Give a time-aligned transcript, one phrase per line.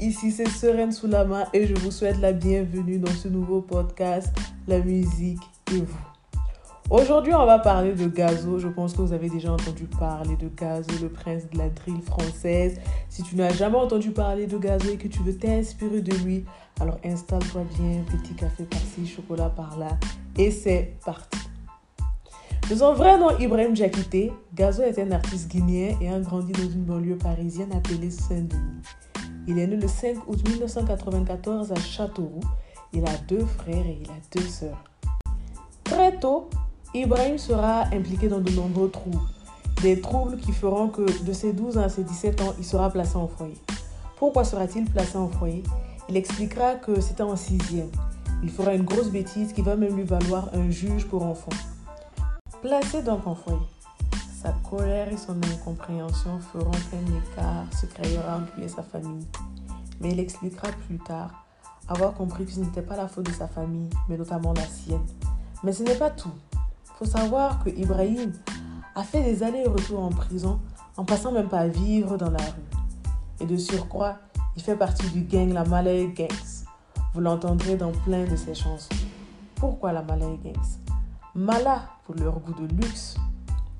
[0.00, 1.08] ici c'est Sereine sous
[1.52, 4.32] et je vous souhaite la bienvenue dans ce nouveau podcast,
[4.66, 5.40] La musique
[5.72, 5.98] et vous.
[6.90, 8.58] Aujourd'hui, on va parler de Gazo.
[8.58, 12.00] Je pense que vous avez déjà entendu parler de Gazo, le prince de la drill
[12.00, 12.80] française.
[13.10, 16.44] Si tu n'as jamais entendu parler de Gazo et que tu veux t'inspirer de lui,
[16.80, 19.98] alors installe-toi bien, petit café par-ci, chocolat par-là,
[20.38, 21.38] et c'est parti.
[22.70, 26.70] De son vrai nom Ibrahim Djakité, Gazo est un artiste guinéen et a grandi dans
[26.70, 28.82] une banlieue parisienne appelée Saint-Denis.
[29.50, 32.44] Il est né le 5 août 1994 à Châteauroux.
[32.92, 34.84] Il a deux frères et il a deux sœurs.
[35.84, 36.50] Très tôt,
[36.92, 39.16] Ibrahim sera impliqué dans de nombreux troubles.
[39.80, 42.90] Des troubles qui feront que de ses 12 ans à ses 17 ans, il sera
[42.90, 43.56] placé en foyer.
[44.18, 45.62] Pourquoi sera-t-il placé en foyer?
[46.10, 47.90] Il expliquera que c'était en sixième.
[48.42, 51.56] Il fera une grosse bêtise qui va même lui valoir un juge pour enfants.
[52.60, 53.58] Placé donc en foyer,
[54.40, 59.26] sa colère et son incompréhension feront qu'un écart se créera entre lui et sa famille.
[60.00, 61.44] Mais il expliquera plus tard
[61.88, 65.04] avoir compris que ce n'était pas la faute de sa famille, mais notamment la sienne.
[65.64, 66.30] Mais ce n'est pas tout.
[66.54, 68.32] Il faut savoir que Ibrahim
[68.94, 70.60] a fait des allers-retours en prison
[70.96, 73.40] en passant même pas à vivre dans la rue.
[73.40, 74.18] Et de surcroît,
[74.54, 76.64] il fait partie du gang La Malay Gangs.
[77.12, 78.94] Vous l'entendrez dans plein de ses chansons.
[79.56, 80.78] Pourquoi la Malay Gangs?
[81.34, 83.16] Mala pour leur goût de luxe,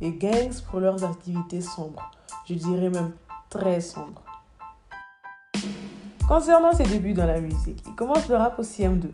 [0.01, 2.11] et gangs pour leurs activités sombres.
[2.47, 3.13] Je dirais même
[3.51, 4.23] très sombres.
[6.29, 9.09] Concernant ses débuts dans la musique, il commence le rap au CM2.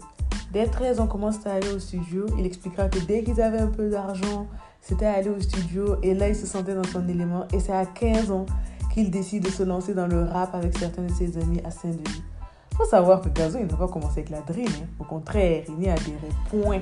[0.52, 2.26] Dès 13 ans, commence à aller au studio.
[2.38, 4.46] Il expliquera que dès qu'ils avaient un peu d'argent,
[4.80, 7.46] c'était aller au studio et là, il se sentait dans son élément.
[7.52, 8.46] Et c'est à 15 ans
[8.92, 12.22] qu'il décide de se lancer dans le rap avec certains de ses amis à Saint-Denis.
[12.76, 14.69] Faut savoir que Gazo, il n'a pas commencé avec la drill.
[14.69, 14.86] Hein.
[14.98, 16.14] Au contraire, il n'y a des
[16.50, 16.80] points.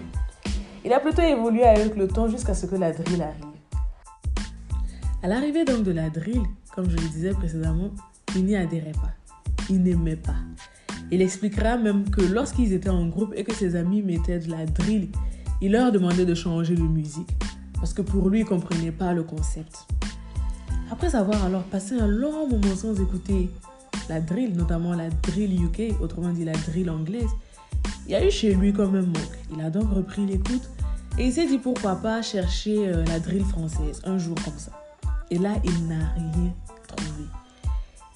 [0.84, 3.51] Il a plutôt évolué avec le temps jusqu'à ce que la drill arrive.
[5.24, 6.42] À l'arrivée donc de la drill,
[6.74, 7.90] comme je le disais précédemment,
[8.34, 9.12] il n'y adhérait pas.
[9.70, 10.34] Il n'aimait pas.
[11.12, 14.66] Il expliquera même que lorsqu'ils étaient en groupe et que ses amis mettaient de la
[14.66, 15.10] drill,
[15.60, 17.30] il leur demandait de changer de musique
[17.74, 19.86] parce que pour lui, il ne comprenait pas le concept.
[20.90, 23.48] Après avoir alors passé un long moment sans écouter
[24.08, 27.30] la drill, notamment la drill UK, autrement dit la drill anglaise,
[28.06, 29.38] il y a eu chez lui comme un manque.
[29.54, 30.68] Il a donc repris l'écoute
[31.16, 34.81] et il s'est dit pourquoi pas chercher euh, la drill française un jour comme ça.
[35.32, 36.52] Et là, il n'a rien
[36.86, 37.24] trouvé.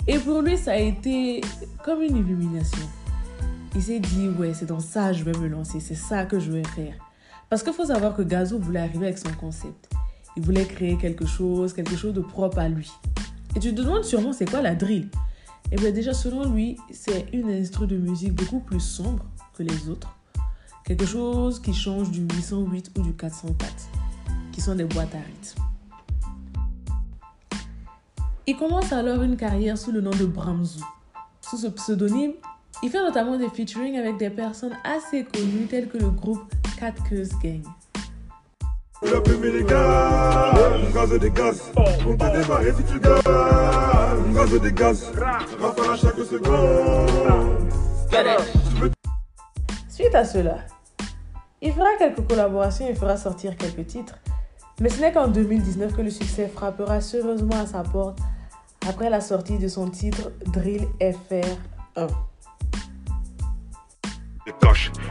[0.06, 1.40] Et pour lui, ça a été
[1.82, 2.86] comme une illumination.
[3.74, 6.38] Il s'est dit, ouais, c'est dans ça que je vais me lancer, c'est ça que
[6.38, 6.92] je vais faire.
[7.48, 9.88] Parce qu'il faut savoir que Gazo voulait arriver avec son concept.
[10.36, 12.92] Il voulait créer quelque chose, quelque chose de propre à lui.
[13.56, 15.08] Et tu te demandes sûrement, c'est quoi la drill?
[15.72, 19.24] Eh bien déjà, selon lui, c'est une instru de musique beaucoup plus sombre
[19.54, 20.14] que les autres.
[20.84, 23.88] Quelque chose qui change du 808 ou du 404,
[24.52, 25.62] qui sont des boîtes à rythme.
[28.48, 30.84] Il commence alors une carrière sous le nom de Bramzou.
[31.40, 32.34] Sous ce pseudonyme,
[32.80, 36.44] il fait notamment des featuring avec des personnes assez connues telles que le groupe
[36.78, 37.62] Cat Curse Gang.
[49.88, 50.58] Suite à cela,
[51.60, 54.14] il fera quelques collaborations et fera sortir quelques titres,
[54.80, 58.20] mais ce n'est qu'en 2019 que le succès frappera sérieusement à sa porte
[58.88, 62.08] après la sortie de son titre Drill FR1.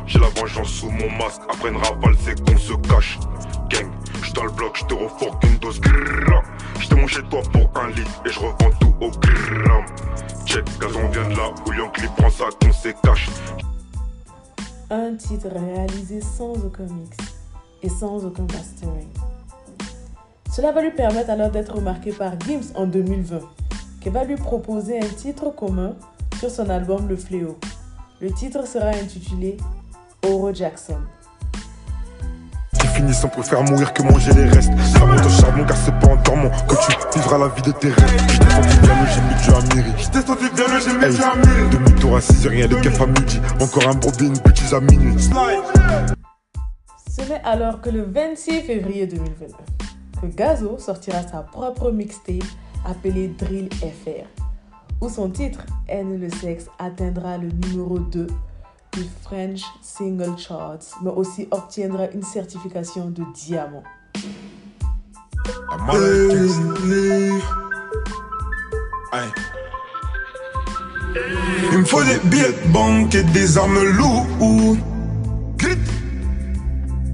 [0.07, 1.41] J'ai la vengeance sous mon masque.
[1.49, 3.19] Après une rafale, c'est qu'on se cache.
[3.69, 3.89] Gang,
[4.21, 5.81] j'suis dans le bloc, j'te reforque une dose.
[6.79, 9.85] J'te mangé toi pour un lit et je revends tout au gramme.
[10.45, 13.29] Check, gazon vient de là où Yankee prend ça qu'on se cache.
[14.91, 17.17] Un titre réalisé sans aucun mix
[17.81, 19.09] et sans aucun mastering.
[20.51, 23.39] Cela va lui permettre alors d'être remarqué par Gims en 2020
[24.05, 25.95] qui va lui proposer un titre commun
[26.37, 27.57] sur son album Le Fléau.
[28.21, 29.57] Le titre sera intitulé
[30.23, 30.99] Oro Jackson.
[32.79, 34.71] Qui finissent on préfère mourir que manger les restes.
[34.93, 37.71] Ça monte au charbon car c'est pas en dormant que tu vivras la vie de
[37.71, 38.27] tes rêves.
[38.27, 39.93] J't'ai senti bien le j'ai mis du à mairie.
[39.97, 41.69] J't'ai senti bien le j'ai mis du à mairie.
[41.71, 43.41] Demi-tour à 6 rien de kef à midi.
[43.59, 45.19] Encore un bordé, une bêtise à minuit.
[47.09, 49.55] Ce n'est alors que le 26 février 2029
[50.21, 52.43] que Gazo sortira sa propre mixtape
[52.85, 54.27] appelé Drill FR,
[55.01, 58.27] où son titre Haine le sexe atteindra le numéro 2
[58.93, 63.83] du French Single Charts, mais aussi obtiendra une certification de diamant.
[71.71, 74.77] Il me faut des billets de banque et des armes lourdes.
[75.57, 75.77] Grit,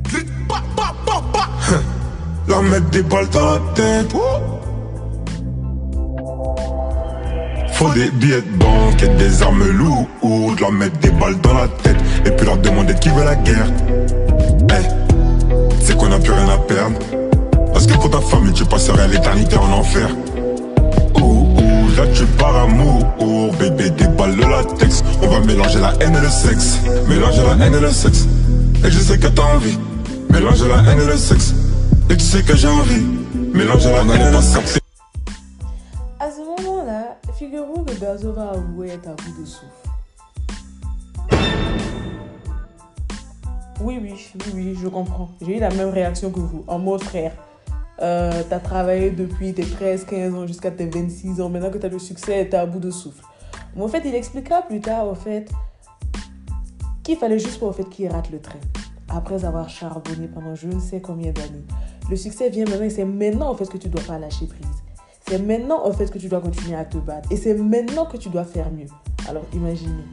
[0.03, 1.49] grit, pa, pa, pa, pa.
[2.47, 4.15] La mettre des balles dans la tête.
[7.81, 10.07] Faut des billets de banque et des armes lourdes.
[10.59, 13.67] Leur mettre des balles dans la tête et puis leur demander qui veut la guerre.
[14.69, 14.85] Hey,
[15.81, 16.97] c'est qu'on a plus rien à perdre.
[17.73, 20.07] Parce que pour ta famille, tu passerais l'éternité en enfer.
[21.15, 23.05] Ouh, ouh, là tu par amour.
[23.59, 25.03] Bébé, des balles de latex.
[25.21, 26.79] On va mélanger la haine et le sexe.
[27.07, 28.27] Mélanger la haine et le sexe.
[28.85, 29.77] Et je sais que t'as envie.
[30.29, 31.53] Mélanger la haine et le sexe.
[32.09, 33.05] Et tu sais que j'ai envie.
[33.53, 34.79] Mélanger la haine et le sexe.
[37.11, 39.65] Moment-là, figurez-vous que Gazo va avouer être à bout de souffle.
[43.81, 45.29] Oui, oui, oui, oui, je comprends.
[45.41, 47.33] J'ai eu la même réaction que vous, en mode frère.
[48.01, 51.49] Euh, t'as travaillé depuis tes 13, 15 ans jusqu'à tes 26 ans.
[51.49, 53.23] Maintenant que t'as le succès, t'es à bout de souffle.
[53.75, 55.49] Mais en fait, il expliquera plus tard, au fait,
[57.03, 58.59] qu'il fallait juste pour au fait qu'il rate le train.
[59.09, 61.65] Après avoir charbonné pendant je ne sais combien d'années.
[62.09, 64.83] Le succès vient maintenant et c'est maintenant, en fait, que tu dois pas lâcher prise.
[65.31, 67.31] C'est maintenant, en fait, que tu dois continuer à te battre.
[67.31, 68.87] Et c'est maintenant que tu dois faire mieux.
[69.29, 70.03] Alors, imaginez.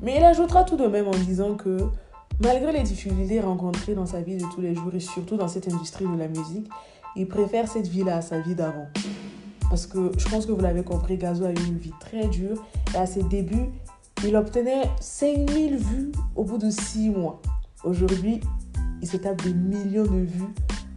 [0.00, 1.78] Mais il ajoutera tout de même en disant que
[2.40, 5.66] malgré les difficultés rencontrées dans sa vie de tous les jours et surtout dans cette
[5.66, 6.70] industrie de la musique,
[7.16, 8.86] il préfère cette vie-là à sa vie d'avant.
[9.68, 12.64] Parce que je pense que vous l'avez compris, Gazo a eu une vie très dure
[12.94, 13.66] et à ses débuts,
[14.24, 17.42] il obtenait 5000 vues au bout de 6 mois.
[17.82, 18.38] Aujourd'hui,
[19.02, 20.54] il se tape des millions de vues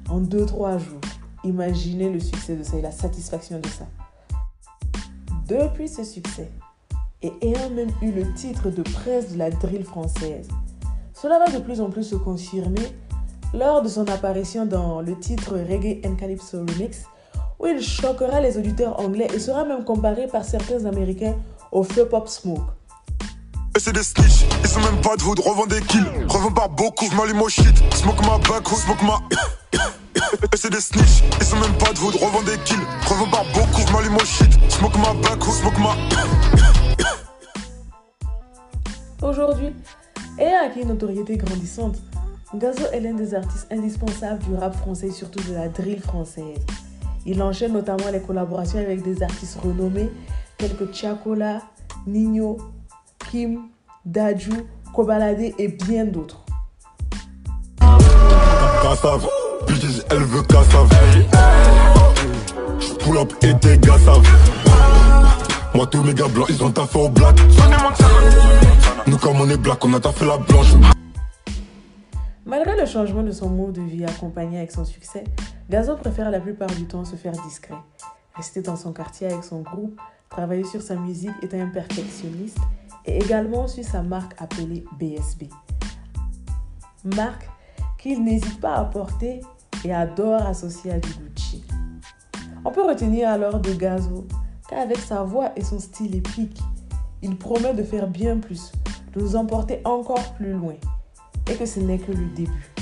[0.07, 1.01] en 2-3 jours.
[1.43, 3.85] Imaginez le succès de ça et la satisfaction de ça.
[5.47, 6.51] Depuis ce succès,
[7.23, 10.47] et ayant même eu le titre de prince de la drill française.
[11.13, 12.93] Cela va de plus en plus se confirmer
[13.53, 17.05] lors de son apparition dans le titre Reggae and Calypso Remix,
[17.59, 21.35] où il choquera les auditeurs anglais et sera même comparé par certains Américains
[21.71, 22.61] au feu Pop Smoke.
[30.55, 32.77] C'est des snitch, ils sont même pas de vous, revends des kills,
[33.07, 35.95] revends pas beaucoup, je m'allume au shit, smoke ma back, smoke ma...
[39.27, 39.73] Aujourd'hui,
[40.39, 41.97] ayant acquis une notoriété grandissante,
[42.55, 46.59] Gazo est l'un des artistes indispensables du rap français et surtout de la drill française.
[47.25, 50.09] Il enchaîne notamment les collaborations avec des artistes renommés
[50.57, 51.61] tels que Chakola,
[52.05, 52.57] Nino,
[53.29, 53.67] Kim,
[54.05, 54.53] Daju,
[54.93, 56.45] Kobalade et bien d'autres.
[60.09, 60.89] Elle veut Kassav.
[62.99, 63.51] Pull up et
[63.99, 64.27] savent.
[65.73, 67.37] Moi, tous mes gars blancs, ils ont taffé au black.
[69.05, 70.73] Nous, comme on est black, on a taffé la blanche.
[72.45, 75.25] Malgré le changement de son mode de vie accompagné avec son succès,
[75.69, 77.75] Gazo préfère la plupart du temps se faire discret.
[78.35, 79.99] Rester dans son quartier avec son groupe,
[80.29, 82.59] travailler sur sa musique étant un perfectionniste
[83.05, 85.49] et également sur sa marque appelée BSB.
[87.15, 87.49] Marque
[87.97, 89.41] qu'il n'hésite pas à porter
[89.83, 91.63] et adore associer à Gucci.
[92.65, 94.27] On peut retenir alors de Gazo
[94.69, 96.59] qu'avec sa voix et son style épique,
[97.21, 98.71] il promet de faire bien plus,
[99.13, 100.75] de nous emporter encore plus loin
[101.49, 102.73] et que ce n'est que le début.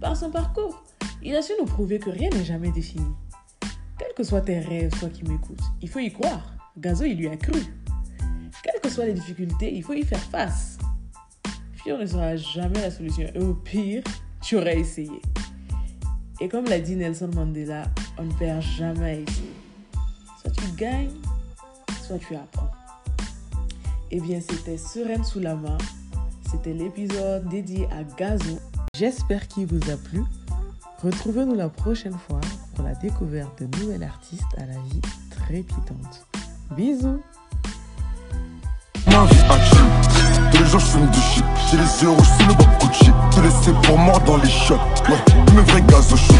[0.00, 0.82] Par son parcours,
[1.22, 3.12] il a su nous prouver que rien n'est jamais défini.
[3.98, 6.54] Quels que soient tes rêves, toi qui m'écoutes, il faut y croire.
[6.78, 7.60] Gazo, il lui a cru.
[8.62, 10.78] Quelles que soient les difficultés, il faut y faire face.
[11.72, 13.26] Fier ne sera jamais la solution.
[13.34, 14.02] Et au pire,
[14.50, 15.22] tu aurais essayé.
[16.40, 17.84] Et comme l'a dit Nelson Mandela,
[18.18, 19.54] on ne perd jamais à essayer.
[20.40, 21.20] Soit tu gagnes,
[22.02, 22.72] soit tu apprends.
[24.10, 25.78] Eh bien, c'était Sereine sous la main.
[26.50, 28.58] C'était l'épisode dédié à Gazo.
[28.92, 30.24] J'espère qu'il vous a plu.
[31.04, 32.40] Retrouvez-nous la prochaine fois
[32.74, 36.26] pour la découverte de nouvelles artistes à la vie trépidante.
[36.76, 37.22] Bisous
[40.70, 41.44] jours je fume du shit.
[41.70, 43.10] J'ai les yeux rouges sous le bas Gucci.
[43.30, 44.78] Te laisser pour mort dans les shots.
[45.08, 45.16] Ouais,
[45.54, 46.36] mes vrais gaz au shoot.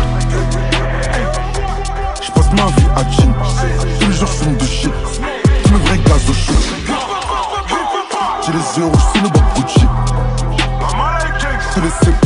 [2.22, 3.32] Je passe ma vie à chill.
[3.98, 4.92] Tous les jours je fume du shit.
[5.72, 6.56] Mes vrais gaz au shoot.
[8.46, 9.86] J'ai les yeux rouges sous le bas Gucci.
[11.74, 12.19] Te laisser